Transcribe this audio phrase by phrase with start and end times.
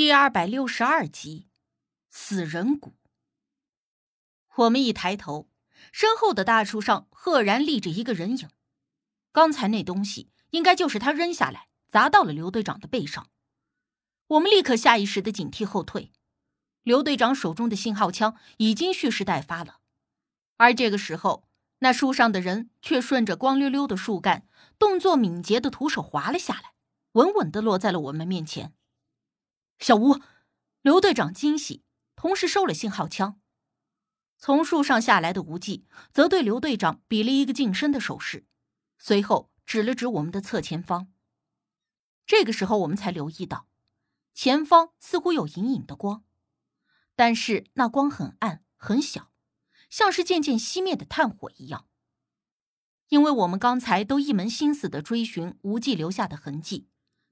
[0.00, 1.50] 第二百六十二集，
[2.08, 2.94] 死人谷。
[4.56, 5.50] 我们一抬头，
[5.92, 8.48] 身后的大树上赫然立着一个人影。
[9.30, 13.28] 刚才那东西应该就是他扔下来，砸到了刘队长的背上。
[14.28, 16.12] 我们立刻下意识的警惕后退。
[16.82, 19.80] 刘队长手中的信号枪已经蓄势待发了，
[20.56, 21.46] 而这个时候，
[21.80, 24.48] 那树上的人却顺着光溜溜的树干，
[24.78, 26.72] 动作敏捷的徒手滑了下来，
[27.12, 28.72] 稳稳的落在了我们面前。
[29.80, 30.20] 小吴，
[30.82, 31.82] 刘队长惊喜，
[32.14, 33.40] 同时收了信号枪。
[34.36, 38.46] 从树上下来的无忌则对刘队长比了一个近身的手势，
[38.98, 41.10] 随后指了指我们的侧前方。
[42.26, 43.68] 这个时候，我们才留意到，
[44.34, 46.24] 前方似乎有隐隐的光，
[47.16, 49.32] 但是那光很暗很小，
[49.88, 51.86] 像是渐渐熄灭的炭火一样。
[53.08, 56.86] 因为我们刚才都一门心思的追寻无忌留下的痕迹，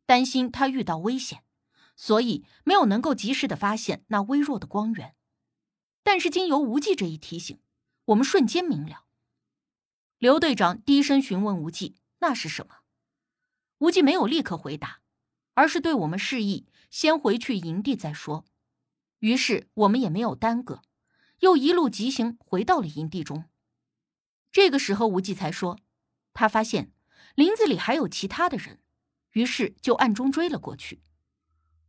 [0.06, 1.44] 担心他遇到危险。
[2.00, 5.16] 所以没有能够及时的发现那微弱的光源，
[6.04, 7.60] 但是经由无忌这一提醒，
[8.04, 9.06] 我们瞬间明了。
[10.18, 12.76] 刘队长低声询问无忌：“那是什么？”
[13.78, 15.00] 无忌没有立刻回答，
[15.54, 18.44] 而是对我们示意先回去营地再说。
[19.18, 20.82] 于是我们也没有耽搁，
[21.40, 23.46] 又一路疾行回到了营地中。
[24.52, 25.80] 这个时候，无忌才说
[26.32, 26.92] ：“他发现
[27.34, 28.80] 林子里还有其他的人，
[29.32, 31.02] 于是就暗中追了过去。”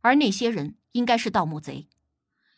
[0.00, 1.88] 而那些人应该是盗墓贼，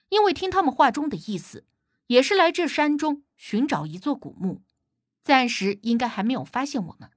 [0.09, 1.67] 因为听他们话中的意思，
[2.07, 4.63] 也是来这山中寻找一座古墓，
[5.23, 7.11] 暂时应该还没有发现我们。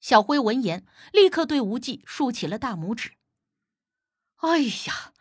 [0.00, 3.12] 小辉闻言，立刻对无忌竖起了大拇指。
[4.36, 5.12] 哎呀，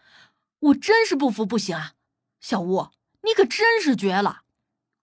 [0.59, 1.93] 我真是不服不行啊！
[2.39, 2.89] 小吴，
[3.23, 4.43] 你可真是绝了！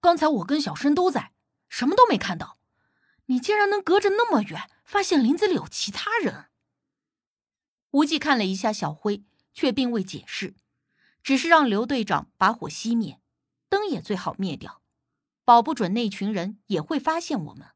[0.00, 1.32] 刚才我跟小申都在，
[1.68, 2.58] 什么都没看到，
[3.26, 6.50] 你竟然能隔着那么远发现林子里有其他人。
[7.92, 10.54] 无忌看了一下小辉，却并未解释，
[11.22, 13.20] 只是让刘队长把火熄灭，
[13.68, 14.82] 灯也最好灭掉，
[15.44, 17.68] 保不准那群人也会发现我们。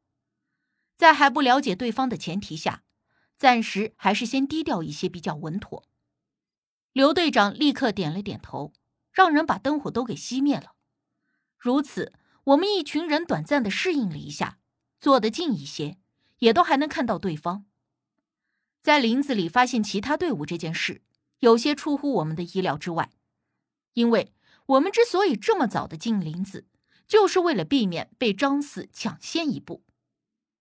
[0.96, 2.82] 在还不了解对方的前提下，
[3.36, 5.84] 暂时还是先低调一些比较稳妥。
[6.92, 8.72] 刘队长立刻点了点头，
[9.12, 10.72] 让人把灯火都给熄灭了。
[11.58, 12.14] 如此，
[12.44, 14.60] 我们一群人短暂的适应了一下，
[14.98, 15.98] 坐得近一些，
[16.38, 17.66] 也都还能看到对方。
[18.86, 21.02] 在林子里发现其他队伍这件事，
[21.40, 23.10] 有些出乎我们的意料之外。
[23.94, 24.32] 因为
[24.66, 26.68] 我们之所以这么早的进林子，
[27.08, 29.82] 就是为了避免被张四抢先一步。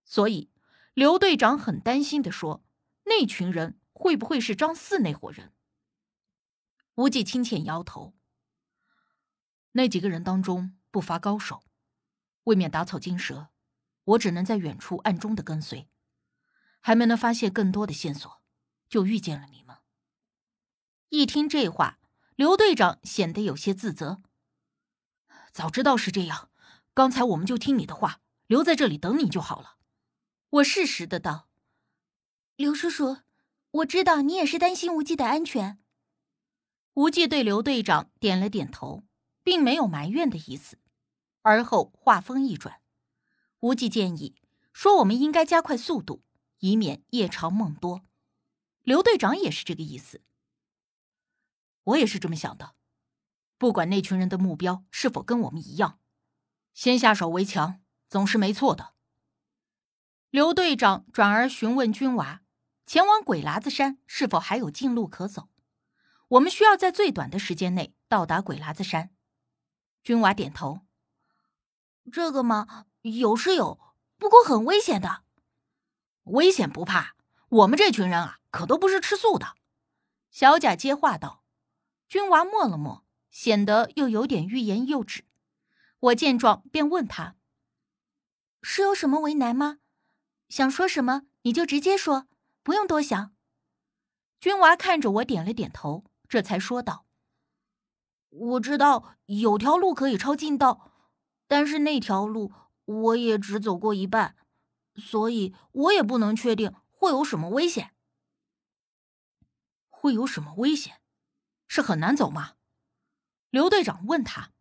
[0.03, 0.50] 所以，
[0.96, 2.64] 刘队长很担心的说
[3.06, 5.53] ：“那群人会不会是张四那伙人？”
[6.97, 8.16] 无忌轻浅摇头
[9.74, 11.62] ：“那几个人当中不乏高手，
[12.46, 13.50] 为免打草惊蛇，
[14.06, 15.88] 我只能在远处暗中的跟随。”
[16.85, 18.44] 还没能发现更多的线索，
[18.88, 19.78] 就遇见了你们。
[21.09, 21.97] 一听这话，
[22.35, 24.22] 刘队长显得有些自责。
[25.51, 26.51] 早知道是这样，
[26.94, 29.78] 刚才我们就听你的话，留在这里等你就好了。
[30.47, 31.50] 我适时的道
[32.56, 33.17] ：“刘叔叔，
[33.72, 35.79] 我知道你也是担心无忌的安全。”
[36.94, 39.07] 无忌对刘队长点了点头，
[39.41, 40.78] 并没有埋怨的意思。
[41.41, 42.79] 而后话锋一转，
[43.62, 44.35] 无忌建议
[44.72, 46.22] 说：“我们应该加快速度。”
[46.66, 48.02] 以免夜长梦多，
[48.81, 50.24] 刘队长也是这个意思。
[51.84, 52.74] 我也是这么想的。
[53.59, 56.00] 不管那群人的目标是否跟我们一样，
[56.74, 58.96] 先下手为强总是没错的。
[60.31, 62.42] 刘队长转而询问军娃
[62.88, 65.50] ：“前往鬼喇子山是否还有近路可走？
[66.30, 69.12] 我们需要在最短的时间内到达鬼喇子山。”
[70.02, 70.80] 军娃点头
[72.12, 73.80] ：“这个嘛，有是有，
[74.18, 75.25] 不过很危险的。”
[76.25, 77.16] 危险不怕，
[77.50, 79.56] 我们这群人啊，可都不是吃素的。
[80.30, 81.44] 小贾接话道。
[82.08, 85.25] 军娃默了默，显得又有点欲言又止。
[86.00, 87.35] 我见状，便问他
[88.62, 89.80] ：“是有什么为难吗？
[90.47, 92.28] 想说什么你就直接说，
[92.62, 93.34] 不用多想。”
[94.40, 97.08] 军娃看着我，点了点头，这才说道
[98.29, 100.91] ：“我知道有条路可以抄近道，
[101.47, 102.52] 但是那条路
[102.85, 104.35] 我也只走过一半。”
[104.96, 107.94] 所以我也不能确定会有什么危险。
[109.90, 111.02] 会有什么危险？
[111.68, 112.53] 是很难走吗？
[113.50, 114.52] 刘队长问他。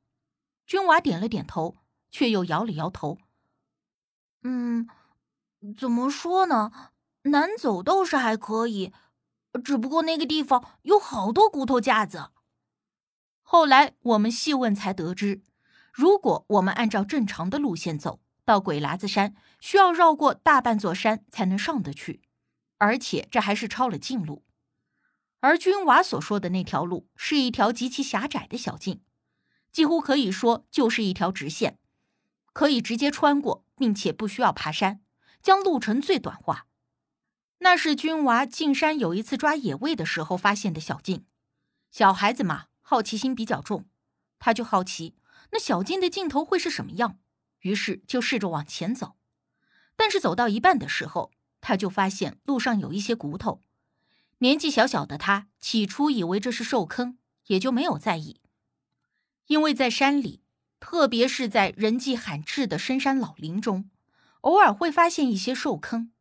[0.67, 1.77] 军娃点了点头，
[2.11, 3.19] 却又摇了摇头。
[4.43, 4.89] 嗯，
[5.77, 6.93] 怎么说呢？
[7.25, 8.93] 难走倒是还可以，
[9.63, 12.31] 只不过那个地方有好多骨头架子。
[13.43, 15.43] 后来我们细问才得知，
[15.93, 18.21] 如果我们按照正常的路线走。
[18.45, 22.23] 到鬼喇子山需要绕过大半座山才能上得去，
[22.79, 24.45] 而且这还是抄了近路。
[25.41, 29.03] 而君娃所说的那条路是一条极其狭窄的小径，
[29.73, 31.79] 几乎可以说就是一条直线，
[32.53, 35.03] 可以直接穿过，并且不需要爬山，
[35.43, 36.67] 将路程最短化。
[37.59, 41.25] 那是君娃进山有一次抓野味的时候发现的小径。
[41.91, 43.87] 小孩子嘛，好奇心比较重，
[44.39, 45.15] 他就好奇
[45.53, 47.19] 那小径的尽头会是什么样，
[47.65, 49.17] 于是就试着往前走。
[49.97, 53.61] 但是走到一半的时候，他就发现路上有一些骨头。
[54.39, 58.41] 年纪小小的他，起初以为这是兽坑，也就没有在意。
[59.47, 60.43] 因为在山里，
[60.79, 63.91] 特别是在人迹罕至的深山老林中，
[64.43, 66.13] 偶尔会发现一些兽坑，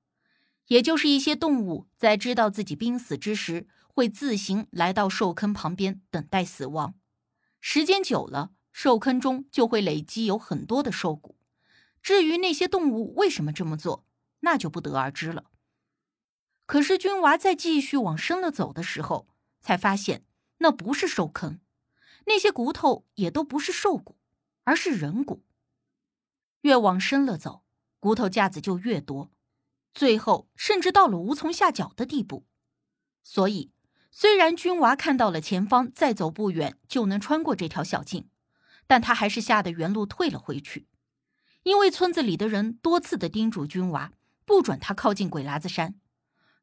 [0.68, 6.94] 也就是一些动物在知道自己濒死之时，会自行来到兽坑旁边等待死亡。
[7.60, 11.38] 时间久了，兽坑中就会累积有很多的兽骨。
[12.02, 14.06] 至于那些动物为什么这么做，
[14.42, 15.46] 那就不得而知了。
[16.66, 19.30] 可是君娃在继续往深了走的时候，
[19.62, 20.26] 才发现
[20.58, 21.60] 那不是兽坑，
[22.26, 24.18] 那些骨头也都不是兽骨，
[24.66, 25.46] 而是人骨。
[26.62, 27.64] 越往深了走，
[28.00, 29.32] 骨头架子就越多，
[29.94, 32.46] 最后甚至到了无从下脚的地步。
[33.24, 33.72] 所以，
[34.12, 38.30] 虽然君娃看到了前方再走不远就能穿过这条小径，
[38.94, 40.86] 但他还是吓得原路退了回去，
[41.64, 44.14] 因为村子里的人多次的叮嘱君娃，
[44.46, 45.96] 不准他靠近鬼喇子山。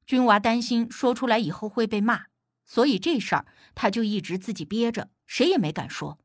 [0.06, 2.26] 君娃担心说出来以后会被骂，
[2.64, 6.20] 所以这事儿他就一直自己憋着，谁也没敢说。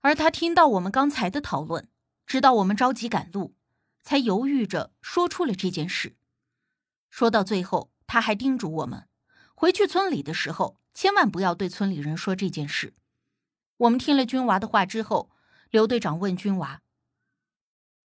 [0.00, 1.90] 而他听到我们刚才的讨论，
[2.24, 3.54] 知道我们着急赶路，
[4.00, 6.16] 才犹豫着说出了这件事。
[7.10, 9.06] 说到最后，他还叮嘱我们，
[9.54, 12.94] 回去村里的时候千万不要对村里人说这件事。
[13.76, 15.30] 我们听了君娃的话之后，
[15.70, 16.82] 刘队长问君娃：“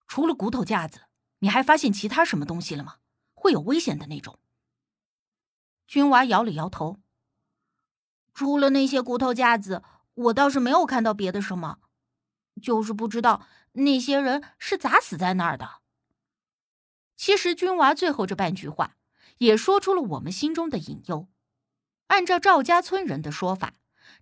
[0.07, 1.07] 除了骨头架子，
[1.39, 2.97] 你还发现其他什么东西了吗？
[3.33, 4.37] 会有危险的那种？”
[5.87, 6.99] 君娃摇了摇头。
[8.35, 9.81] 除了那些骨头架子，
[10.13, 11.79] 我倒是没有看到别的什么，
[12.61, 15.81] 就是不知道那些人是咋死在那儿的。
[17.15, 18.97] 其实，君娃最后这半句话
[19.39, 21.27] 也说出了我们心中的隐忧。
[22.07, 23.73] 按照赵家村人的说法，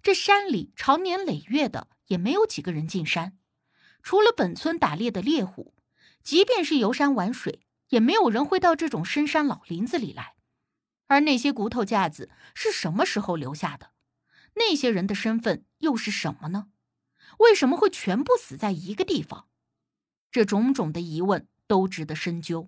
[0.01, 3.37] 这山里常年累月的也没有几个人进山，
[4.01, 5.73] 除了本村打猎的猎户，
[6.21, 10.35] 即便是游山玩水，也没有人会到这种深山老林子里来。
[11.07, 13.91] 而那些骨头架子是什么时候留下的？
[14.55, 16.67] 那些人的身份又是什么呢？
[17.39, 19.47] 为什么会全部死在一个地方？
[20.31, 22.67] 这种种的疑问都值得深究。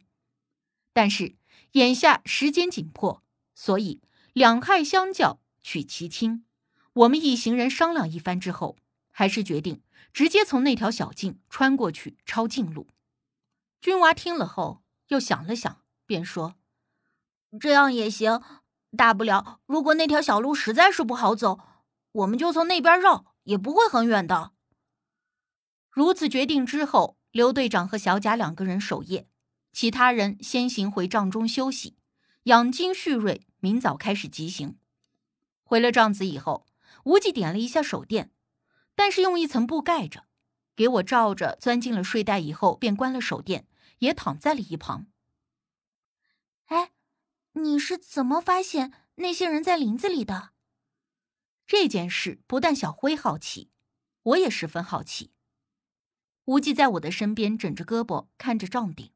[0.94, 1.36] 但是
[1.74, 3.24] 眼下时间紧迫，
[3.54, 4.02] 所以
[4.34, 6.45] 两害相较取其轻。
[6.96, 8.78] 我们一行人商量一番之后，
[9.12, 9.82] 还是决定
[10.14, 12.88] 直接从那条小径穿过去，抄近路。
[13.82, 16.56] 君娃听了后又想了想，便说。
[17.60, 18.42] 这样也行，
[18.96, 21.60] 大不了如果那条小路实在是不好走，
[22.14, 24.54] 我们就从那边绕，也不会很远的。
[25.90, 29.28] 如此决定之后，刘队长和小贾两个人守夜，
[29.74, 31.98] 其他人先行回帐中休息，
[32.44, 34.78] 养精蓄锐，明早开始急行。
[35.64, 36.66] 回了帐子以后，
[37.06, 38.32] 无忌点了一下手电，
[38.94, 40.28] 但是用一层布盖着，
[40.76, 43.68] 给我罩着，钻进了睡袋以后，便关了手电，
[44.00, 45.08] 也躺在了一旁。
[46.66, 46.92] 哎。
[47.58, 50.50] 你是怎么发现那些人在林子里的？
[51.66, 53.72] 这件事不但小辉好奇，
[54.24, 55.32] 我也十分好奇。
[56.44, 59.14] 无忌在我的身边枕着胳膊，看着帐顶，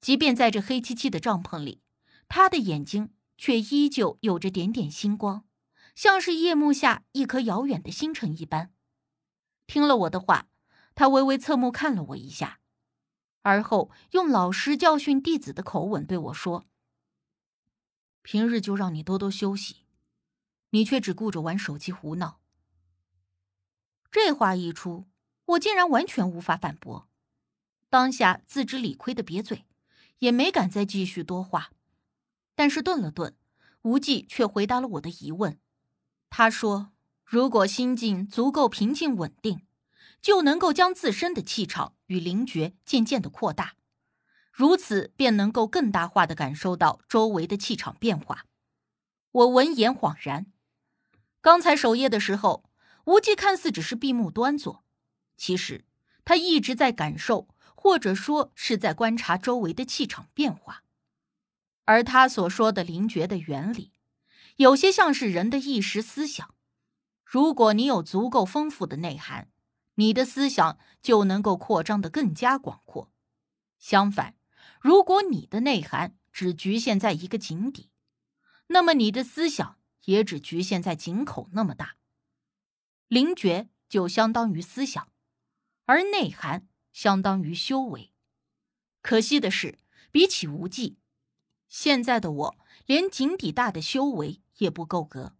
[0.00, 1.82] 即便在这黑漆漆的帐篷里，
[2.28, 5.44] 他的眼睛却依旧有着点点星光，
[6.00, 8.72] 像是夜幕下一颗遥远的星辰一般。
[9.66, 10.48] 听了我的话，
[10.94, 12.60] 他微微侧目看了我一下，
[13.42, 16.64] 而后用老师教训弟子的口吻对我说。
[18.22, 19.84] 平日就让你多多休息，
[20.70, 22.40] 你却只顾着玩手机胡闹。
[24.10, 25.06] 这话一出，
[25.44, 27.10] 我竟然完全无法反驳，
[27.90, 29.66] 当下自知理亏的瘪嘴，
[30.20, 31.72] 也没敢再继续多话。
[32.54, 33.36] 但是顿了顿，
[33.82, 35.60] 无忌却回答了我的疑问。
[36.30, 36.92] 他说
[37.24, 39.66] ：“如果心境足够平静稳定，
[40.22, 43.74] 就能够将自身的气场与灵觉渐渐的扩大。”
[44.52, 48.46] 如此便能够更大化的感受到周围的气场变化。
[49.32, 50.46] 我闻言恍然，
[51.40, 52.70] 刚才守夜的时候，
[53.04, 54.84] 无忌看似只是闭目端坐，
[55.36, 55.84] 其实
[56.24, 60.82] 他一直在感受，或者说是在观察周围的气场变化。
[61.86, 63.89] 而他所说的灵觉的原理，
[64.60, 66.54] 有些像是人的意识思想。
[67.24, 69.50] 如果你有足够丰富的内涵，
[69.94, 73.10] 你的思想就能够扩张的更加广阔。
[73.78, 74.36] 相反，
[74.78, 77.90] 如果你的内涵只局限在一个井底，
[78.66, 81.96] 那么你的思想也只局限在井口那么大。
[83.08, 85.10] 灵觉就相当于思想，
[85.86, 88.12] 而内涵相当于修为。
[89.00, 89.78] 可惜的是，
[90.10, 90.98] 比起无忌，
[91.66, 95.36] 现在的我连井底大的修为也不够格。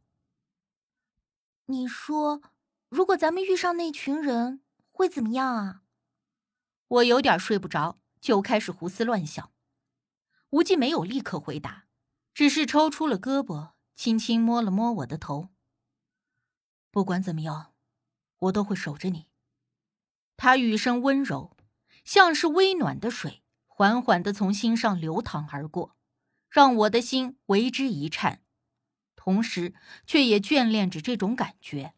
[1.67, 2.43] 你说，
[2.89, 5.83] 如果咱们遇上那群人，会怎么样啊？
[6.89, 9.53] 我有点睡不着，就开始胡思乱想。
[10.51, 11.87] 无忌没有立刻回答，
[12.35, 15.51] 只是抽出了胳膊，轻轻摸了摸我的头。
[16.91, 17.73] 不管怎么样，
[18.39, 19.29] 我都会守着你。
[20.37, 21.57] 他语声温柔，
[22.05, 25.95] 像是微暖的水，缓缓的从心上流淌而过，
[26.49, 28.43] 让我的心为之一颤，
[29.31, 31.95] 同时却也眷恋着这种感觉。